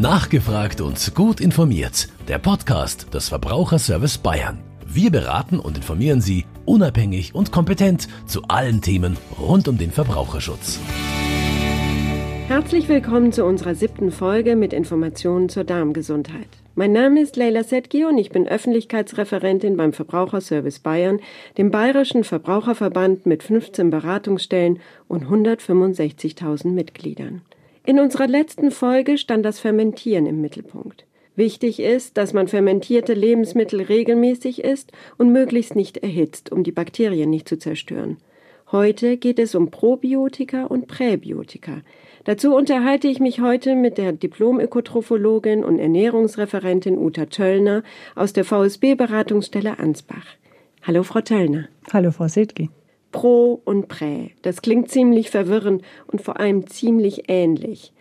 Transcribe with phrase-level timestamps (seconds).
[0.00, 2.08] Nachgefragt und gut informiert.
[2.26, 4.58] Der Podcast des Verbraucherservice Bayern.
[4.86, 10.80] Wir beraten und informieren Sie unabhängig und kompetent zu allen Themen rund um den Verbraucherschutz.
[12.48, 16.48] Herzlich willkommen zu unserer siebten Folge mit Informationen zur Darmgesundheit.
[16.74, 21.20] Mein Name ist Leila Setki und ich bin Öffentlichkeitsreferentin beim Verbraucherservice Bayern,
[21.58, 27.42] dem bayerischen Verbraucherverband mit 15 Beratungsstellen und 165.000 Mitgliedern.
[27.84, 31.06] In unserer letzten Folge stand das Fermentieren im Mittelpunkt.
[31.36, 37.30] Wichtig ist, dass man fermentierte Lebensmittel regelmäßig isst und möglichst nicht erhitzt, um die Bakterien
[37.30, 38.18] nicht zu zerstören.
[38.72, 41.82] Heute geht es um Probiotika und Präbiotika.
[42.24, 47.82] Dazu unterhalte ich mich heute mit der Diplom-Ökotrophologin und Ernährungsreferentin Uta Töllner
[48.14, 50.26] aus der VSB-Beratungsstelle Ansbach.
[50.82, 51.68] Hallo, Frau Töllner.
[51.92, 52.70] Hallo, Frau Sedki.
[53.12, 54.30] Pro und Prä.
[54.42, 57.92] Das klingt ziemlich verwirrend und vor allem ziemlich ähnlich.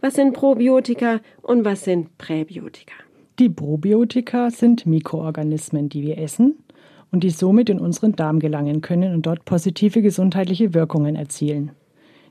[0.00, 2.94] Was sind Probiotika und was sind Präbiotika?
[3.38, 6.56] Die Probiotika sind Mikroorganismen, die wir essen
[7.12, 11.70] und die somit in unseren Darm gelangen können und dort positive gesundheitliche Wirkungen erzielen.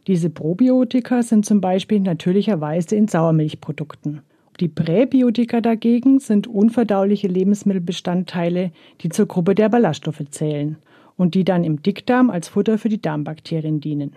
[0.07, 4.21] Diese Probiotika sind zum Beispiel natürlicherweise in Sauermilchprodukten.
[4.59, 10.77] Die Präbiotika dagegen sind unverdauliche Lebensmittelbestandteile, die zur Gruppe der Ballaststoffe zählen
[11.17, 14.15] und die dann im Dickdarm als Futter für die Darmbakterien dienen.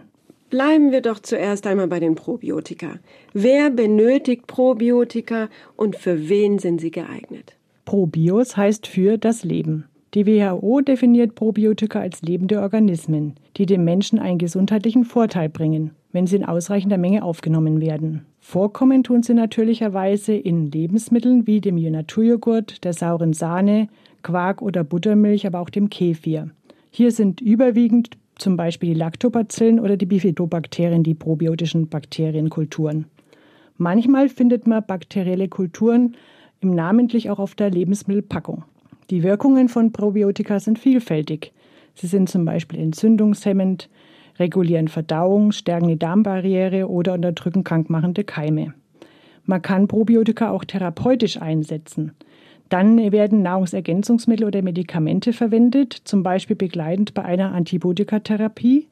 [0.51, 2.99] Bleiben wir doch zuerst einmal bei den Probiotika.
[3.35, 7.55] Wer benötigt Probiotika und für wen sind sie geeignet?
[7.85, 9.85] Probios heißt für das Leben.
[10.15, 16.27] Die WHO definiert Probiotika als lebende Organismen, die dem Menschen einen gesundheitlichen Vorteil bringen, wenn
[16.27, 18.25] sie in ausreichender Menge aufgenommen werden.
[18.41, 23.89] Vorkommen tun sie natürlicherweise in Lebensmitteln wie dem Naturjoghurt, der sauren Sahne,
[24.23, 26.51] Quark oder Buttermilch, aber auch dem Kefir.
[26.91, 33.07] Hier sind überwiegend zum Beispiel die Lactobacillen oder die Bifidobakterien die probiotischen Bakterienkulturen.
[33.77, 36.17] Manchmal findet man bakterielle Kulturen
[36.61, 38.65] im namentlich auch auf der Lebensmittelpackung.
[39.11, 41.53] Die Wirkungen von Probiotika sind vielfältig.
[41.95, 43.89] Sie sind zum Beispiel entzündungshemmend,
[44.39, 48.75] regulieren Verdauung, stärken die Darmbarriere oder unterdrücken krankmachende Keime.
[49.45, 52.13] Man kann Probiotika auch therapeutisch einsetzen.
[52.69, 58.87] Dann werden Nahrungsergänzungsmittel oder Medikamente verwendet, zum Beispiel begleitend bei einer Antibiotikatherapie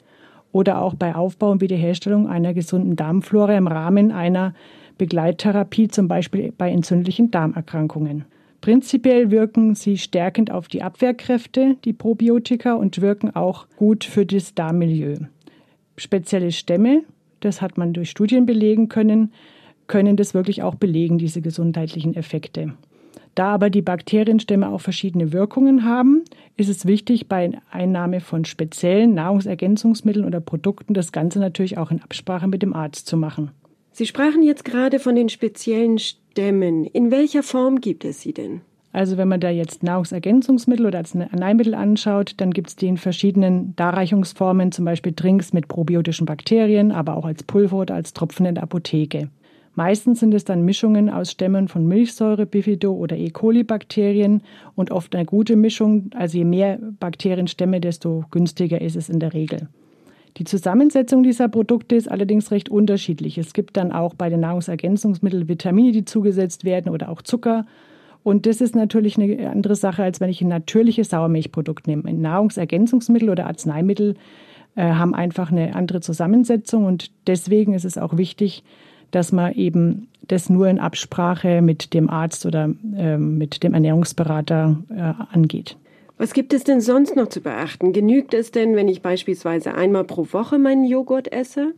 [0.53, 4.55] oder auch bei Aufbau und Wiederherstellung einer gesunden Darmflora im Rahmen einer
[4.97, 8.25] Begleittherapie, zum Beispiel bei entzündlichen Darmerkrankungen.
[8.63, 14.55] Prinzipiell wirken sie stärkend auf die Abwehrkräfte, die Probiotika, und wirken auch gut für das
[14.55, 15.19] Darmmilieu.
[15.99, 17.03] Spezielle Stämme,
[17.41, 19.33] das hat man durch Studien belegen können,
[19.87, 22.73] können das wirklich auch belegen, diese gesundheitlichen Effekte.
[23.37, 26.25] Da aber die Bakterienstämme auch verschiedene Wirkungen haben,
[26.57, 32.01] ist es wichtig, bei Einnahme von speziellen Nahrungsergänzungsmitteln oder Produkten das Ganze natürlich auch in
[32.03, 33.51] Absprache mit dem Arzt zu machen.
[33.93, 36.87] Sie sprachen jetzt gerade von den speziellen Stämmen.
[36.87, 38.63] In welcher Form gibt es sie denn?
[38.95, 42.97] Also wenn man da jetzt Nahrungsergänzungsmittel oder als Arzneimittel anschaut, dann gibt es die in
[42.97, 48.47] verschiedenen Darreichungsformen, zum Beispiel Drinks mit probiotischen Bakterien, aber auch als Pulver oder als Tropfen
[48.47, 49.29] in der Apotheke.
[49.77, 53.29] Meistens sind es dann Mischungen aus Stämmen von Milchsäure, Bifido oder E.
[53.29, 54.43] coli-Bakterien
[54.75, 56.11] und oft eine gute Mischung.
[56.15, 59.69] Also je mehr Bakterienstämme, desto günstiger ist es in der Regel.
[60.39, 63.37] Die Zusammensetzung dieser Produkte ist allerdings recht unterschiedlich.
[63.37, 67.67] Es gibt dann auch bei den Nahrungsergänzungsmitteln Vitamine, die zugesetzt werden oder auch Zucker.
[68.23, 72.11] Und das ist natürlich eine andere Sache, als wenn ich ein natürliches Sauermilchprodukt nehme.
[72.15, 74.15] Nahrungsergänzungsmittel oder Arzneimittel
[74.75, 78.65] äh, haben einfach eine andere Zusammensetzung und deswegen ist es auch wichtig,
[79.11, 84.77] dass man eben das nur in Absprache mit dem Arzt oder äh, mit dem Ernährungsberater
[84.91, 85.77] äh, angeht.
[86.19, 87.93] Was gibt es denn sonst noch zu beachten?
[87.93, 91.75] Genügt es denn, wenn ich beispielsweise einmal pro Woche meinen Joghurt esse?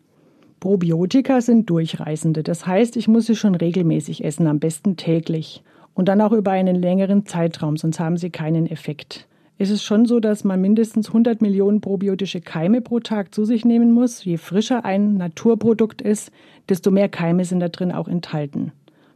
[0.60, 2.42] Probiotika sind Durchreisende.
[2.42, 5.62] Das heißt, ich muss sie schon regelmäßig essen, am besten täglich.
[5.94, 9.26] Und dann auch über einen längeren Zeitraum, sonst haben sie keinen Effekt
[9.58, 13.64] ist es schon so, dass man mindestens 100 Millionen probiotische Keime pro Tag zu sich
[13.64, 14.24] nehmen muss.
[14.24, 16.30] Je frischer ein Naturprodukt ist,
[16.68, 18.72] desto mehr Keime sind da drin auch enthalten.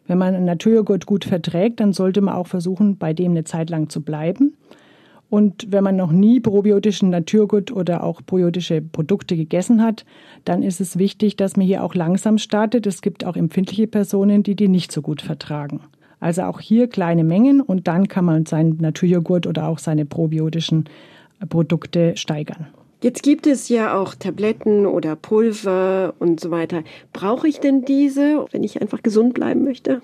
[0.08, 3.70] Wenn man einen Naturjoghurt gut verträgt, dann sollte man auch versuchen, bei dem eine Zeit
[3.70, 4.56] lang zu bleiben.
[5.30, 10.04] Und wenn man noch nie probiotischen Naturjoghurt oder auch probiotische Produkte gegessen hat,
[10.44, 12.86] dann ist es wichtig, dass man hier auch langsam startet.
[12.86, 15.80] Es gibt auch empfindliche Personen, die die nicht so gut vertragen.
[16.22, 20.84] Also auch hier kleine Mengen und dann kann man seinen Naturjoghurt oder auch seine probiotischen
[21.48, 22.68] Produkte steigern.
[23.02, 26.84] Jetzt gibt es ja auch Tabletten oder Pulver und so weiter.
[27.12, 30.00] Brauche ich denn diese, wenn ich einfach gesund bleiben möchte?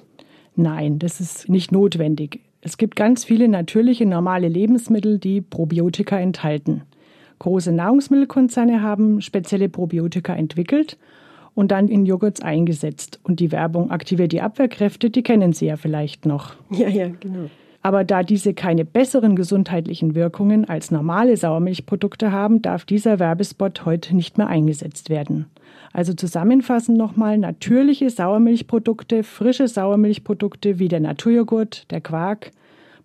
[0.56, 2.40] Nein, das ist nicht notwendig.
[2.62, 6.82] Es gibt ganz viele natürliche, normale Lebensmittel, die Probiotika enthalten.
[7.38, 10.98] Große Nahrungsmittelkonzerne haben spezielle Probiotika entwickelt
[11.58, 13.18] und dann in Joghurts eingesetzt.
[13.24, 16.54] Und die Werbung aktiviert die Abwehrkräfte, die kennen Sie ja vielleicht noch.
[16.70, 17.50] Ja, ja, genau.
[17.82, 24.14] Aber da diese keine besseren gesundheitlichen Wirkungen als normale Sauermilchprodukte haben, darf dieser Werbespot heute
[24.14, 25.46] nicht mehr eingesetzt werden.
[25.92, 32.52] Also zusammenfassend nochmal natürliche Sauermilchprodukte, frische Sauermilchprodukte wie der Naturjoghurt, der Quark,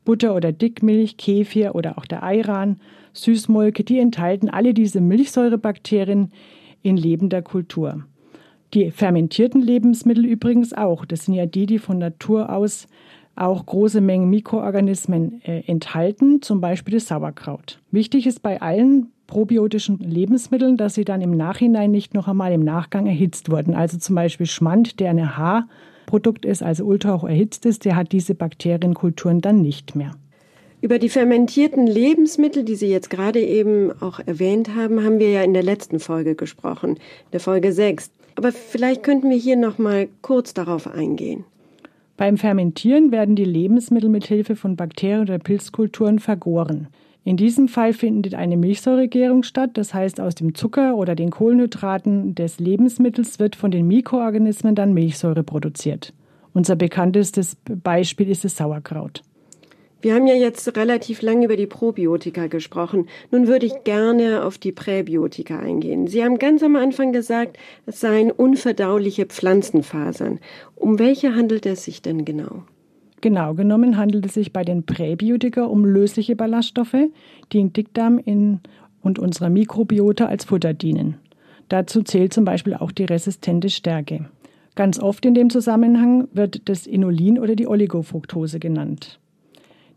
[0.06, 2.80] Butter oder Dickmilch, Kefir oder auch der Ayran,
[3.14, 6.32] Süßmolke, die enthalten alle diese Milchsäurebakterien
[6.84, 8.04] in lebender Kultur.
[8.74, 11.06] Die fermentierten Lebensmittel übrigens auch.
[11.06, 12.88] Das sind ja die, die von Natur aus
[13.36, 17.80] auch große Mengen Mikroorganismen äh, enthalten, zum Beispiel das Sauerkraut.
[17.92, 22.64] Wichtig ist bei allen probiotischen Lebensmitteln, dass sie dann im Nachhinein nicht noch einmal im
[22.64, 23.74] Nachgang erhitzt wurden.
[23.74, 28.36] Also zum Beispiel Schmand, der eine Haarprodukt ist, also ultrahoch erhitzt ist, der hat diese
[28.36, 30.12] Bakterienkulturen dann nicht mehr.
[30.82, 35.42] Über die fermentierten Lebensmittel, die Sie jetzt gerade eben auch erwähnt haben, haben wir ja
[35.42, 38.12] in der letzten Folge gesprochen, in der Folge 6.
[38.36, 41.46] Aber vielleicht könnten wir hier noch mal kurz darauf eingehen.
[42.18, 46.88] Beim Fermentieren werden die Lebensmittel mit Hilfe von Bakterien oder Pilzkulturen vergoren.
[47.26, 52.36] In diesem Fall findet eine Milchsäuregärung statt, das heißt aus dem Zucker oder den Kohlenhydraten
[52.36, 56.14] des Lebensmittels wird von den Mikroorganismen dann Milchsäure produziert.
[56.54, 59.24] Unser bekanntestes Beispiel ist das Sauerkraut.
[60.04, 63.08] Wir haben ja jetzt relativ lange über die Probiotika gesprochen.
[63.32, 66.08] Nun würde ich gerne auf die Präbiotika eingehen.
[66.08, 70.42] Sie haben ganz am Anfang gesagt, es seien unverdauliche Pflanzenfasern.
[70.76, 72.64] Um welche handelt es sich denn genau?
[73.22, 77.08] Genau genommen handelt es sich bei den Präbiotika um lösliche Ballaststoffe,
[77.54, 78.60] die im Dickdarm in
[79.00, 81.16] und unserer Mikrobiota als Futter dienen.
[81.70, 84.26] Dazu zählt zum Beispiel auch die resistente Stärke.
[84.76, 89.22] Ganz oft in dem Zusammenhang wird das Inulin oder die Oligofructose genannt.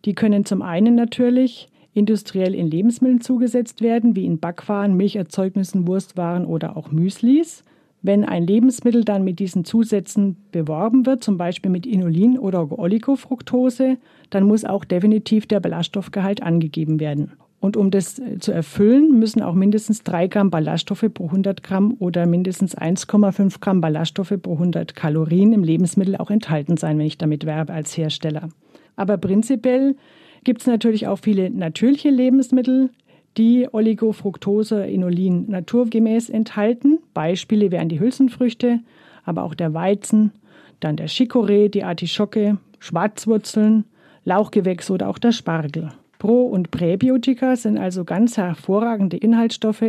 [0.06, 6.46] Die können zum einen natürlich industriell in Lebensmitteln zugesetzt werden, wie in Backwaren, Milcherzeugnissen, Wurstwaren
[6.46, 7.64] oder auch Müslis.
[8.02, 13.96] Wenn ein Lebensmittel dann mit diesen Zusätzen beworben wird, zum Beispiel mit Inulin oder Oligofructose,
[14.30, 17.32] dann muss auch definitiv der Ballaststoffgehalt angegeben werden.
[17.58, 21.96] Und um das äh, zu erfüllen, müssen auch mindestens 3 Gramm Ballaststoffe pro 100 Gramm
[21.98, 27.18] oder mindestens 1,5 Gramm Ballaststoffe pro 100 Kalorien im Lebensmittel auch enthalten sein, wenn ich
[27.18, 28.50] damit werbe als Hersteller.
[28.96, 29.96] Aber prinzipiell
[30.44, 32.90] gibt es natürlich auch viele natürliche Lebensmittel,
[33.36, 36.98] die Oligofructose, Inulin naturgemäß enthalten.
[37.12, 38.80] Beispiele wären die Hülsenfrüchte,
[39.24, 40.32] aber auch der Weizen,
[40.80, 43.84] dann der Chicorée, die Artischocke, Schwarzwurzeln,
[44.24, 45.92] Lauchgewächs oder auch der Spargel.
[46.18, 49.84] Pro- und Präbiotika sind also ganz hervorragende Inhaltsstoffe,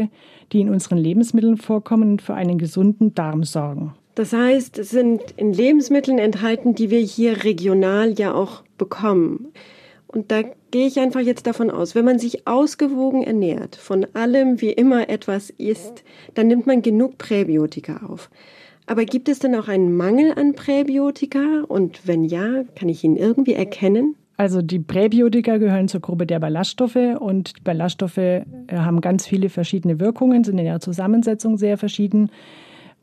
[0.51, 3.93] die in unseren Lebensmitteln vorkommen und für einen gesunden Darm sorgen.
[4.17, 9.49] Das heißt, es sind in Lebensmitteln enthalten, die wir hier regional ja auch bekommen.
[10.07, 10.41] Und da
[10.71, 15.07] gehe ich einfach jetzt davon aus, wenn man sich ausgewogen ernährt, von allem wie immer
[15.11, 16.03] etwas isst,
[16.33, 18.31] dann nimmt man genug Präbiotika auf.
[18.87, 21.65] Aber gibt es denn auch einen Mangel an Präbiotika?
[21.67, 24.15] Und wenn ja, kann ich ihn irgendwie erkennen?
[24.35, 29.49] Also die Präbiotika gehören zur Gruppe der Ballaststoffe und die Ballaststoffe äh, haben ganz viele
[29.49, 32.31] verschiedene Wirkungen, sind in ihrer Zusammensetzung sehr verschieden.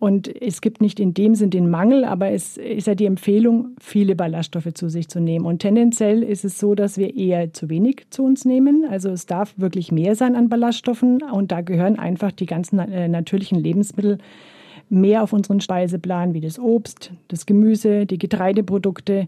[0.04, 3.68] Und es gibt nicht in dem Sinn den Mangel, aber es ist ja die Empfehlung,
[3.80, 5.46] viele Ballaststoffe zu sich zu nehmen.
[5.46, 8.84] Und tendenziell ist es so, dass wir eher zu wenig zu uns nehmen.
[8.86, 11.22] Also es darf wirklich mehr sein an Ballaststoffen.
[11.22, 14.18] Und da gehören einfach die ganzen äh, natürlichen Lebensmittel
[14.90, 19.26] mehr auf unseren Speiseplan, wie das Obst, das Gemüse, die Getreideprodukte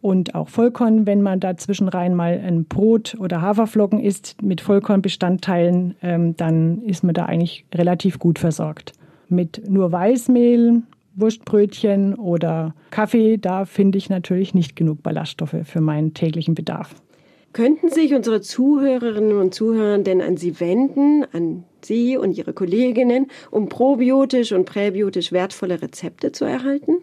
[0.00, 5.96] und auch Vollkorn, wenn man dazwischen rein mal ein Brot oder Haferflocken isst mit Vollkornbestandteilen,
[6.00, 8.94] ähm, dann ist man da eigentlich relativ gut versorgt
[9.28, 10.82] mit nur Weißmehl,
[11.16, 16.94] Wurstbrötchen oder Kaffee, da finde ich natürlich nicht genug Ballaststoffe für meinen täglichen Bedarf.
[17.52, 23.28] Könnten sich unsere Zuhörerinnen und Zuhörer denn an Sie wenden, an Sie und Ihre Kolleginnen,
[23.52, 26.96] um probiotisch und präbiotisch wertvolle Rezepte zu erhalten?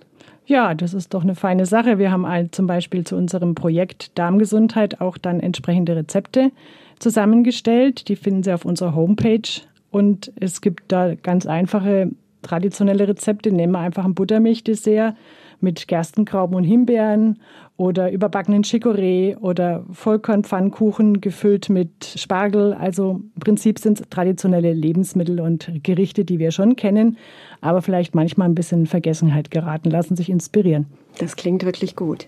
[0.45, 1.99] Ja, das ist doch eine feine Sache.
[1.99, 6.51] Wir haben zum Beispiel zu unserem Projekt Darmgesundheit auch dann entsprechende Rezepte
[6.99, 8.09] zusammengestellt.
[8.09, 9.47] Die finden Sie auf unserer Homepage
[9.91, 13.51] und es gibt da ganz einfache traditionelle Rezepte.
[13.51, 15.15] Nehmen wir einfach ein Buttermilchdessert
[15.59, 17.39] mit Gerstengrauben und Himbeeren
[17.77, 22.73] oder überbackenen Chicorée oder Vollkornpfannkuchen gefüllt mit Spargel.
[22.73, 27.17] Also im Prinzip sind es traditionelle Lebensmittel und Gerichte, die wir schon kennen,
[27.59, 30.87] aber vielleicht manchmal ein bisschen in Vergessenheit geraten, lassen sich inspirieren.
[31.19, 32.27] Das klingt wirklich gut.